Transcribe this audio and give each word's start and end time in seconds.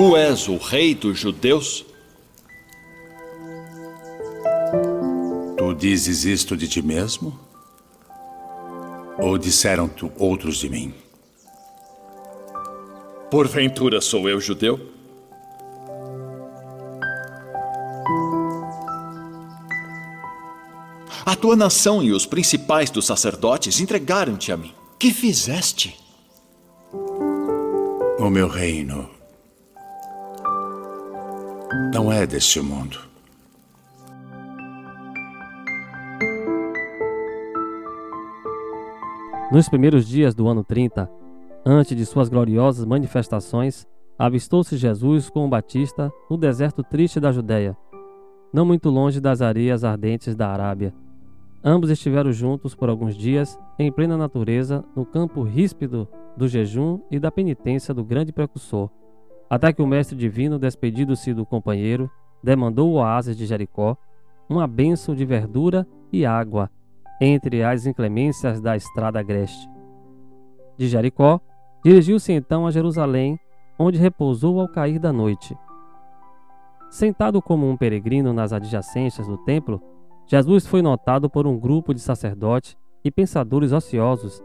Tu 0.00 0.16
és 0.16 0.48
o 0.48 0.56
rei 0.56 0.94
dos 0.94 1.18
judeus? 1.18 1.84
Tu 5.58 5.74
dizes 5.74 6.24
isto 6.24 6.56
de 6.56 6.66
ti 6.66 6.80
mesmo? 6.80 7.38
Ou 9.18 9.36
disseram-te 9.36 10.10
outros 10.16 10.56
de 10.56 10.70
mim? 10.70 10.94
Porventura 13.30 14.00
sou 14.00 14.26
eu 14.26 14.40
judeu? 14.40 14.80
A 21.26 21.36
tua 21.36 21.54
nação 21.54 22.02
e 22.02 22.10
os 22.10 22.24
principais 22.24 22.88
dos 22.88 23.04
sacerdotes 23.04 23.78
entregaram-te 23.80 24.50
a 24.50 24.56
mim. 24.56 24.72
Que 24.98 25.12
fizeste? 25.12 25.94
O 28.18 28.30
meu 28.30 28.48
reino 28.48 29.19
não 31.92 32.10
é 32.10 32.26
deste 32.26 32.60
mundo. 32.60 32.98
Nos 39.52 39.68
primeiros 39.68 40.06
dias 40.06 40.34
do 40.34 40.48
ano 40.48 40.64
30, 40.64 41.10
antes 41.64 41.96
de 41.96 42.06
suas 42.06 42.28
gloriosas 42.28 42.84
manifestações, 42.84 43.86
avistou-se 44.18 44.76
Jesus 44.76 45.28
com 45.30 45.44
o 45.44 45.48
Batista 45.48 46.12
no 46.28 46.36
deserto 46.36 46.82
triste 46.82 47.18
da 47.18 47.32
Judéia, 47.32 47.76
não 48.52 48.64
muito 48.64 48.90
longe 48.90 49.20
das 49.20 49.40
areias 49.40 49.84
ardentes 49.84 50.34
da 50.34 50.48
Arábia. 50.48 50.94
Ambos 51.62 51.90
estiveram 51.90 52.32
juntos 52.32 52.74
por 52.74 52.88
alguns 52.88 53.16
dias, 53.16 53.58
em 53.78 53.92
plena 53.92 54.16
natureza, 54.16 54.84
no 54.94 55.04
campo 55.04 55.42
ríspido 55.42 56.08
do 56.36 56.48
jejum 56.48 57.00
e 57.10 57.18
da 57.18 57.30
penitência 57.30 57.92
do 57.92 58.04
grande 58.04 58.32
precursor, 58.32 58.90
até 59.50 59.72
que 59.72 59.82
o 59.82 59.86
Mestre 59.86 60.16
Divino, 60.16 60.60
despedido-se 60.60 61.34
do 61.34 61.44
companheiro, 61.44 62.08
demandou 62.40 62.90
o 62.90 62.94
oásis 62.94 63.36
de 63.36 63.44
Jericó, 63.44 63.96
uma 64.48 64.68
bênção 64.68 65.12
de 65.12 65.24
verdura 65.24 65.84
e 66.12 66.24
água, 66.24 66.70
entre 67.20 67.64
as 67.64 67.84
inclemências 67.84 68.60
da 68.60 68.76
estrada 68.76 69.18
agreste. 69.18 69.68
De 70.78 70.86
Jericó, 70.86 71.40
dirigiu-se 71.84 72.32
então 72.32 72.64
a 72.64 72.70
Jerusalém, 72.70 73.38
onde 73.76 73.98
repousou 73.98 74.60
ao 74.60 74.68
cair 74.68 75.00
da 75.00 75.12
noite. 75.12 75.56
Sentado 76.88 77.42
como 77.42 77.68
um 77.68 77.76
peregrino 77.76 78.32
nas 78.32 78.52
adjacências 78.52 79.26
do 79.26 79.36
templo, 79.38 79.82
Jesus 80.26 80.64
foi 80.64 80.80
notado 80.80 81.28
por 81.28 81.46
um 81.46 81.58
grupo 81.58 81.92
de 81.92 82.00
sacerdotes 82.00 82.76
e 83.04 83.10
pensadores 83.10 83.72
ociosos 83.72 84.42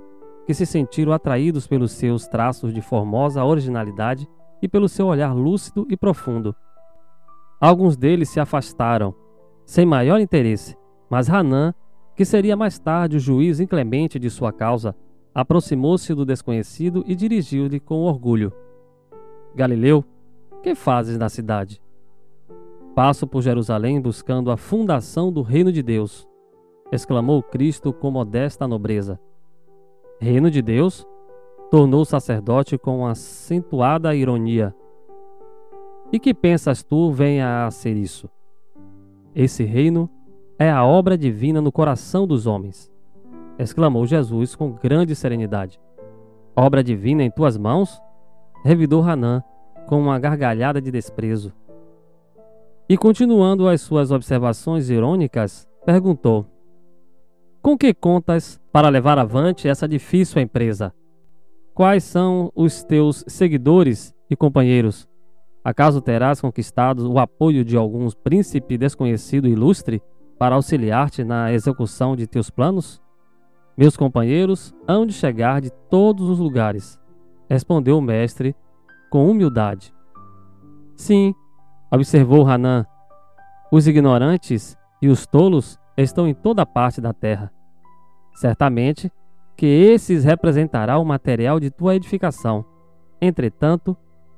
que 0.48 0.54
se 0.54 0.66
sentiram 0.66 1.12
atraídos 1.12 1.68
pelos 1.68 1.92
seus 1.92 2.28
traços 2.28 2.74
de 2.74 2.82
formosa 2.82 3.44
originalidade 3.44 4.28
e 4.62 4.68
pelo 4.68 4.90
seu 4.90 5.08
olhar 5.08 5.34
lúcido 5.34 5.86
e 5.90 5.98
profundo. 5.98 6.56
Alguns 7.60 7.96
deles 7.96 8.30
se 8.30 8.40
afastaram, 8.40 9.14
sem 9.66 9.86
maior 9.86 10.20
interesse, 10.20 10.78
mas 11.10 11.30
Hanã 11.30 11.74
que 12.16 12.24
seria 12.24 12.56
mais 12.56 12.80
tarde 12.80 13.18
o 13.18 13.20
juiz 13.20 13.60
inclemente 13.60 14.18
de 14.18 14.30
sua 14.30 14.52
causa, 14.52 14.96
aproximou-se 15.34 16.14
do 16.16 16.26
desconhecido 16.26 17.04
e 17.06 17.14
dirigiu-lhe 17.14 17.80
com 17.80 18.04
orgulho: 18.04 18.54
Galileu, 19.54 20.04
que 20.64 20.74
fazes 20.74 21.18
na 21.18 21.28
cidade? 21.28 21.82
Passo 22.96 23.28
por 23.28 23.42
Jerusalém 23.42 24.00
buscando 24.00 24.50
a 24.50 24.56
fundação 24.56 25.32
do 25.32 25.42
reino 25.42 25.72
de 25.72 25.84
Deus, 25.84 26.26
exclamou 26.92 27.44
Cristo 27.44 27.92
com 27.92 28.10
modesta 28.10 28.66
nobreza. 28.66 29.20
Reino 30.18 30.50
de 30.50 30.62
Deus? 30.62 31.06
Tornou 31.70 32.02
o 32.02 32.06
sacerdote 32.06 32.78
com 32.78 33.06
acentuada 33.06 34.16
ironia. 34.16 34.76
E 36.12 36.20
que 36.20 36.34
pensas 36.34 36.84
tu 36.84 37.12
venha 37.12 37.66
a 37.66 37.72
ser 37.72 37.96
isso? 37.96 38.30
Esse 39.34 39.64
reino 39.64 40.10
é 40.58 40.70
a 40.70 40.86
obra 40.86 41.18
divina 41.18 41.62
no 41.62 41.72
coração 41.72 42.26
dos 42.26 42.48
homens, 42.48 42.92
exclamou 43.60 44.06
Jesus 44.06 44.56
com 44.56 44.72
grande 44.72 45.16
serenidade. 45.16 45.80
Obra 46.56 46.84
divina 46.84 47.24
em 47.24 47.32
tuas 47.32 47.58
mãos? 47.58 48.02
revidou 48.64 49.04
Hanã 49.04 49.44
com 49.86 50.00
uma 50.00 50.18
gargalhada 50.18 50.82
de 50.82 50.90
desprezo. 50.90 51.54
E 52.88 52.98
continuando 52.98 53.68
as 53.68 53.82
suas 53.82 54.12
observações 54.12 54.90
irônicas, 54.90 55.68
perguntou: 55.86 56.46
Com 57.62 57.78
que 57.78 57.94
contas 57.94 58.60
para 58.72 58.90
levar 58.90 59.20
avante 59.20 59.68
essa 59.68 59.88
difícil 59.88 60.42
empresa? 60.42 60.94
Quais 61.76 62.06
são 62.06 62.54
os 62.56 62.86
teus 62.86 63.26
seguidores 63.28 64.16
e 64.30 64.36
companheiros? 64.36 65.06
Acaso 65.62 66.00
terás 66.00 66.40
conquistado 66.40 67.12
o 67.12 67.20
apoio 67.20 67.66
de 67.66 67.76
algum 67.76 68.10
príncipe 68.12 68.78
desconhecido 68.78 69.46
e 69.46 69.52
ilustre 69.52 70.02
para 70.40 70.56
auxiliar-te 70.56 71.26
na 71.26 71.52
execução 71.52 72.16
de 72.16 72.28
teus 72.28 72.50
planos? 72.50 73.02
Meus 73.78 73.98
companheiros 73.98 74.74
hão 74.88 75.06
de 75.06 75.12
chegar 75.12 75.60
de 75.60 75.70
todos 75.90 76.30
os 76.30 76.40
lugares, 76.40 76.98
respondeu 77.50 77.98
o 77.98 78.02
mestre 78.02 78.56
com 79.10 79.30
humildade. 79.30 79.94
Sim, 80.96 81.36
observou 81.92 82.48
Hanã, 82.48 82.86
os 83.70 83.86
ignorantes 83.86 84.78
e 85.02 85.10
os 85.10 85.28
tolos 85.28 85.78
estão 85.98 86.26
em 86.26 86.34
toda 86.34 86.66
parte 86.66 87.02
da 87.02 87.12
terra. 87.12 87.52
Certamente, 88.34 89.12
que 89.56 89.66
esses 89.66 90.24
representará 90.24 90.98
o 90.98 91.06
material 91.06 91.60
de 91.60 91.70
tua 91.70 91.96
edificação. 91.96 92.66
Entretanto, 93.22 93.96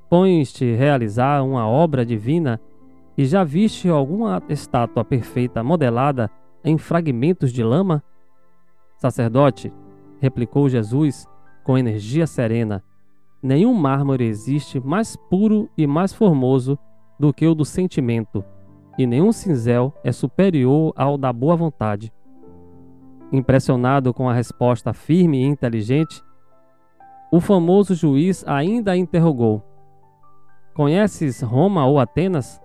pões-te 0.09 0.75
realizar 0.75 1.43
uma 1.43 1.67
obra 1.67 2.05
divina 2.05 2.61
e 3.17 3.25
já 3.25 3.43
viste 3.43 3.89
alguma 3.89 4.41
estátua 4.47 5.03
perfeita 5.03 5.63
modelada 5.63 6.29
em 6.63 6.77
fragmentos 6.77 7.51
de 7.51 7.63
lama? 7.63 8.03
Sacerdote, 8.97 9.73
replicou 10.19 10.69
Jesus 10.69 11.27
com 11.63 11.77
energia 11.77 12.25
serena, 12.27 12.83
nenhum 13.41 13.73
mármore 13.73 14.25
existe 14.25 14.79
mais 14.79 15.15
puro 15.15 15.69
e 15.77 15.85
mais 15.85 16.13
formoso 16.13 16.77
do 17.19 17.33
que 17.33 17.45
o 17.47 17.55
do 17.55 17.65
sentimento, 17.65 18.43
e 18.97 19.05
nenhum 19.05 19.31
cinzel 19.31 19.93
é 20.03 20.11
superior 20.11 20.93
ao 20.95 21.17
da 21.17 21.33
boa 21.33 21.55
vontade. 21.55 22.13
Impressionado 23.31 24.13
com 24.13 24.29
a 24.29 24.33
resposta 24.33 24.93
firme 24.93 25.41
e 25.41 25.45
inteligente, 25.45 26.23
o 27.29 27.41
famoso 27.41 27.93
juiz 27.93 28.43
ainda 28.47 28.95
interrogou: 28.95 29.61
Conheces 30.73 31.41
Roma 31.41 31.85
ou 31.85 31.99
Atenas? 31.99 32.61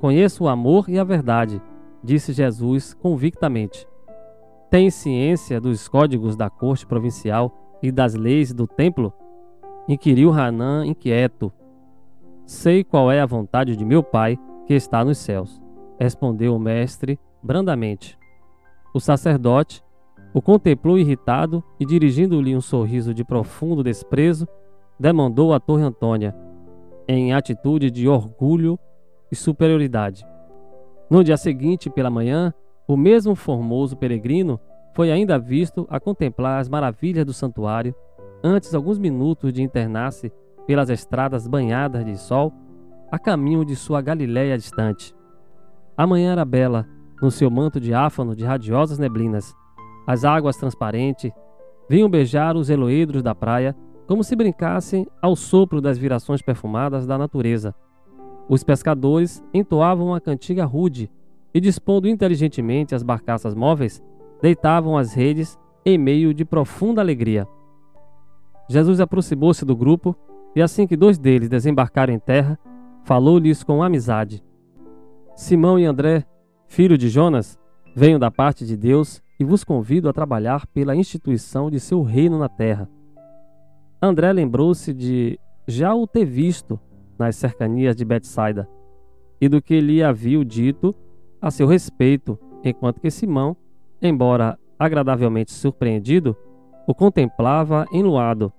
Conheço 0.00 0.44
o 0.44 0.48
amor 0.48 0.88
e 0.88 0.98
a 0.98 1.04
verdade, 1.04 1.62
disse 2.02 2.32
Jesus 2.32 2.92
convictamente. 2.94 3.86
Tem 4.70 4.90
ciência 4.90 5.60
dos 5.60 5.88
códigos 5.88 6.36
da 6.36 6.50
corte 6.50 6.86
provincial 6.86 7.78
e 7.80 7.92
das 7.92 8.14
leis 8.14 8.52
do 8.52 8.66
templo? 8.66 9.12
Inquiriu 9.88 10.32
Hanã 10.32 10.84
inquieto. 10.84 11.52
Sei 12.44 12.82
qual 12.82 13.12
é 13.12 13.20
a 13.20 13.26
vontade 13.26 13.76
de 13.76 13.84
meu 13.84 14.02
Pai 14.02 14.38
que 14.66 14.74
está 14.74 15.04
nos 15.04 15.18
céus, 15.18 15.62
respondeu 15.98 16.54
o 16.54 16.58
mestre 16.58 17.18
brandamente. 17.42 18.17
O 18.98 19.00
sacerdote 19.00 19.80
o 20.34 20.42
contemplou 20.42 20.98
irritado 20.98 21.62
e, 21.78 21.86
dirigindo-lhe 21.86 22.56
um 22.56 22.60
sorriso 22.60 23.14
de 23.14 23.24
profundo 23.24 23.80
desprezo, 23.80 24.44
demandou 24.98 25.54
a 25.54 25.60
Torre 25.60 25.84
Antônia, 25.84 26.34
em 27.06 27.32
atitude 27.32 27.92
de 27.92 28.08
orgulho 28.08 28.76
e 29.30 29.36
superioridade. 29.36 30.26
No 31.08 31.22
dia 31.22 31.36
seguinte, 31.36 31.88
pela 31.88 32.10
manhã, 32.10 32.52
o 32.88 32.96
mesmo 32.96 33.36
formoso 33.36 33.96
peregrino 33.96 34.58
foi 34.96 35.12
ainda 35.12 35.38
visto 35.38 35.86
a 35.88 36.00
contemplar 36.00 36.60
as 36.60 36.68
maravilhas 36.68 37.24
do 37.24 37.32
santuário, 37.32 37.94
antes 38.42 38.74
alguns 38.74 38.98
minutos 38.98 39.52
de 39.52 39.62
internar-se 39.62 40.32
pelas 40.66 40.90
estradas 40.90 41.46
banhadas 41.46 42.04
de 42.04 42.16
sol, 42.16 42.52
a 43.12 43.16
caminho 43.16 43.64
de 43.64 43.76
sua 43.76 44.02
Galiléia 44.02 44.58
distante. 44.58 45.14
A 45.96 46.04
manhã 46.04 46.32
era 46.32 46.44
bela, 46.44 46.84
no 47.20 47.30
seu 47.30 47.50
manto 47.50 47.80
diáfano 47.80 48.34
de 48.34 48.44
radiosas 48.44 48.98
neblinas. 48.98 49.54
As 50.06 50.24
águas 50.24 50.56
transparentes 50.56 51.30
vinham 51.88 52.08
beijar 52.08 52.56
os 52.56 52.70
eloedros 52.70 53.22
da 53.22 53.34
praia, 53.34 53.76
como 54.06 54.24
se 54.24 54.36
brincassem 54.36 55.06
ao 55.20 55.36
sopro 55.36 55.80
das 55.80 55.98
virações 55.98 56.42
perfumadas 56.42 57.06
da 57.06 57.18
natureza. 57.18 57.74
Os 58.48 58.64
pescadores 58.64 59.44
entoavam 59.52 60.06
uma 60.08 60.20
cantiga 60.20 60.64
rude 60.64 61.10
e, 61.52 61.60
dispondo 61.60 62.08
inteligentemente 62.08 62.94
as 62.94 63.02
barcaças 63.02 63.54
móveis, 63.54 64.02
deitavam 64.40 64.96
as 64.96 65.12
redes 65.12 65.58
em 65.84 65.98
meio 65.98 66.32
de 66.32 66.44
profunda 66.44 67.00
alegria. 67.00 67.46
Jesus 68.68 69.00
aproximou-se 69.00 69.64
do 69.64 69.76
grupo 69.76 70.16
e, 70.54 70.62
assim 70.62 70.86
que 70.86 70.96
dois 70.96 71.18
deles 71.18 71.48
desembarcaram 71.48 72.12
em 72.12 72.18
terra, 72.18 72.58
falou-lhes 73.04 73.62
com 73.62 73.82
amizade. 73.82 74.42
Simão 75.34 75.78
e 75.78 75.84
André, 75.84 76.26
filho 76.68 76.96
de 76.96 77.08
Jonas, 77.08 77.58
venho 77.96 78.18
da 78.18 78.30
parte 78.30 78.64
de 78.64 78.76
Deus 78.76 79.20
e 79.40 79.44
vos 79.44 79.64
convido 79.64 80.08
a 80.08 80.12
trabalhar 80.12 80.66
pela 80.68 80.94
instituição 80.94 81.70
de 81.70 81.80
seu 81.80 82.02
reino 82.02 82.38
na 82.38 82.48
terra. 82.48 82.88
André 84.00 84.32
lembrou-se 84.32 84.92
de 84.92 85.40
já 85.66 85.94
o 85.94 86.06
ter 86.06 86.24
visto 86.24 86.78
nas 87.18 87.34
cercanias 87.34 87.96
de 87.96 88.04
Betsaida 88.04 88.68
e 89.40 89.48
do 89.48 89.60
que 89.60 89.80
lhe 89.80 90.02
havia 90.02 90.44
dito 90.44 90.94
a 91.40 91.50
seu 91.50 91.66
respeito, 91.66 92.38
enquanto 92.62 93.00
que 93.00 93.10
Simão, 93.10 93.56
embora 94.00 94.58
agradavelmente 94.78 95.52
surpreendido, 95.52 96.36
o 96.86 96.94
contemplava 96.94 97.86
enluado, 97.92 98.52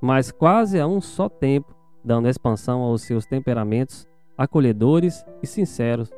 mas 0.00 0.30
quase 0.30 0.80
a 0.80 0.86
um 0.86 1.00
só 1.00 1.28
tempo, 1.28 1.74
dando 2.04 2.28
expansão 2.28 2.80
aos 2.80 3.02
seus 3.02 3.26
temperamentos 3.26 4.06
acolhedores 4.38 5.24
e 5.42 5.46
sinceros, 5.46 6.10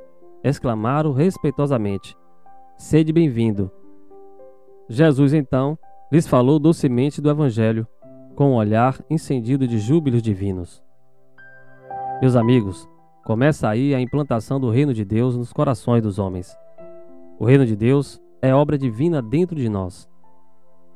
exclamaram 0.49 1.13
respeitosamente: 1.13 2.17
Sede 2.77 3.13
bem-vindo. 3.13 3.71
Jesus 4.89 5.35
então 5.35 5.79
lhes 6.11 6.27
falou 6.27 6.59
docemente 6.59 7.21
do 7.21 7.31
Evangelho, 7.31 7.87
com 8.35 8.53
um 8.53 8.55
olhar 8.55 8.99
incendido 9.11 9.69
de 9.69 9.79
júbilos 9.79 10.23
divinos. 10.23 10.83
Meus 12.21 12.35
amigos, 12.35 12.89
começa 13.25 13.69
aí 13.69 13.95
a 13.95 14.01
implantação 14.01 14.59
do 14.59 14.71
reino 14.71 14.95
de 14.95 15.05
Deus 15.05 15.37
nos 15.37 15.53
corações 15.53 16.03
dos 16.03 16.19
homens. 16.19 16.57
O 17.39 17.45
reino 17.45 17.67
de 17.67 17.77
Deus 17.77 18.21
é 18.41 18.55
obra 18.55 18.79
divina 18.79 19.21
dentro 19.21 19.55
de 19.55 19.69
nós. 19.69 20.09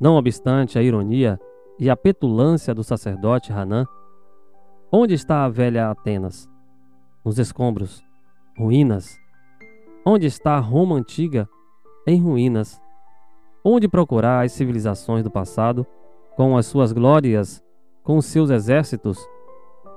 Não 0.00 0.16
obstante 0.16 0.78
a 0.78 0.82
ironia 0.82 1.38
e 1.78 1.90
a 1.90 1.96
petulância 1.96 2.74
do 2.74 2.82
sacerdote 2.82 3.52
Hanã, 3.52 3.86
onde 4.90 5.14
está 5.14 5.44
a 5.44 5.48
velha 5.48 5.90
Atenas? 5.90 6.48
Nos 7.24 7.38
escombros, 7.38 8.02
ruínas. 8.58 9.21
Onde 10.04 10.26
está 10.26 10.58
Roma 10.58 10.96
antiga? 10.96 11.48
Em 12.04 12.20
ruínas. 12.20 12.82
Onde 13.64 13.86
procurar 13.86 14.44
as 14.44 14.50
civilizações 14.50 15.22
do 15.22 15.30
passado, 15.30 15.86
com 16.34 16.56
as 16.56 16.66
suas 16.66 16.92
glórias, 16.92 17.62
com 18.02 18.16
os 18.16 18.26
seus 18.26 18.50
exércitos? 18.50 19.24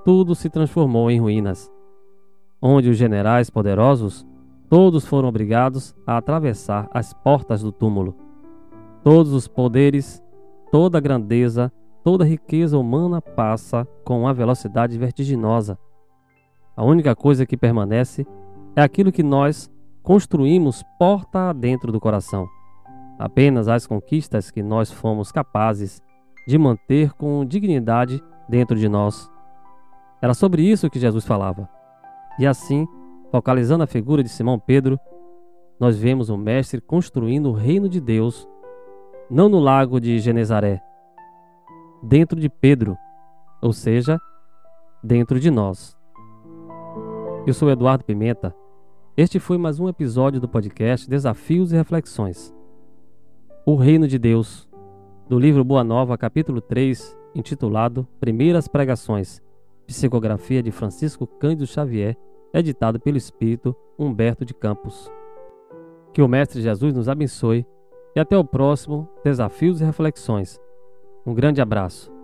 Tudo 0.04 0.36
se 0.36 0.48
transformou 0.48 1.10
em 1.10 1.20
ruínas. 1.20 1.72
Onde 2.62 2.88
os 2.88 2.98
generais 2.98 3.50
poderosos, 3.50 4.24
todos 4.70 5.04
foram 5.08 5.28
obrigados 5.28 5.96
a 6.06 6.18
atravessar 6.18 6.88
as 6.94 7.12
portas 7.12 7.64
do 7.64 7.72
túmulo. 7.72 8.16
Todos 9.04 9.34
os 9.34 9.48
poderes, 9.48 10.24
toda 10.72 11.00
a 11.00 11.02
grandeza, 11.02 11.74
toda 12.04 12.24
a 12.24 12.28
riqueza 12.28 12.78
humana 12.78 13.20
passa 13.24 13.88
com 14.04 14.22
uma 14.22 14.36
velocidade 14.36 15.00
vertiginosa. 15.00 15.80
A 16.78 16.84
única 16.84 17.16
coisa 17.16 17.44
que 17.44 17.58
permanece 17.58 18.28
é 18.76 18.84
aquilo 18.84 19.12
que 19.12 19.24
nós 19.24 19.72
construímos 20.06 20.84
porta 21.00 21.50
adentro 21.50 21.92
do 21.92 22.00
coração. 22.00 22.48
Apenas 23.18 23.68
as 23.68 23.88
conquistas 23.88 24.52
que 24.52 24.62
nós 24.62 24.92
fomos 24.92 25.32
capazes 25.32 26.00
de 26.48 26.60
manter 26.60 27.12
com 27.14 27.44
dignidade 27.44 28.24
dentro 28.48 28.78
de 28.78 28.88
nós. 28.88 29.30
Era 30.22 30.36
sobre 30.36 30.62
isso 30.62 30.92
que 30.92 31.00
Jesus 31.00 31.26
falava. 31.26 31.68
E 32.38 32.46
assim, 32.46 32.88
focalizando 33.32 33.84
a 33.84 33.88
figura 33.88 34.22
de 34.22 34.30
Simão 34.30 34.60
Pedro, 34.60 35.00
nós 35.80 35.98
vemos 35.98 36.30
o 36.30 36.38
Mestre 36.38 36.80
construindo 36.80 37.50
o 37.50 37.54
reino 37.54 37.90
de 37.90 38.00
Deus, 38.00 38.48
não 39.28 39.50
no 39.50 39.60
lago 39.60 40.00
de 40.00 40.20
Genezaré, 40.20 40.82
dentro 42.04 42.40
de 42.40 42.48
Pedro, 42.48 42.96
ou 43.60 43.74
seja, 43.74 44.20
dentro 45.04 45.40
de 45.40 45.50
nós. 45.50 45.98
Eu 47.48 47.54
sou 47.56 47.72
Eduardo 47.72 48.04
Pimenta. 48.04 48.56
Este 49.18 49.40
foi 49.40 49.58
mais 49.58 49.80
um 49.80 49.88
episódio 49.88 50.42
do 50.42 50.50
podcast 50.50 51.10
Desafios 51.10 51.72
e 51.72 51.76
Reflexões. 51.78 52.54
O 53.66 53.78
Reino 53.78 54.10
de 54.10 54.20
Deus, 54.20 54.68
do 55.30 55.40
livro 55.40 55.64
Boa 55.64 55.86
Nova, 55.86 56.18
capítulo 56.18 56.60
3, 56.60 57.18
intitulado 57.34 58.06
Primeiras 58.20 58.68
Pregações, 58.68 59.42
psicografia 59.88 60.62
de 60.62 60.70
Francisco 60.70 61.26
Cândido 61.26 61.66
Xavier, 61.66 62.18
editado 62.54 63.00
pelo 63.00 63.16
espírito 63.16 63.74
Humberto 63.98 64.44
de 64.44 64.54
Campos. 64.54 65.10
Que 66.12 66.22
o 66.22 66.28
Mestre 66.28 66.62
Jesus 66.62 66.94
nos 66.94 67.08
abençoe 67.08 67.66
e 68.18 68.20
até 68.20 68.38
o 68.38 68.44
próximo 68.44 69.08
Desafios 69.24 69.80
e 69.80 69.86
Reflexões. 69.86 70.60
Um 71.26 71.34
grande 71.34 71.62
abraço. 71.62 72.15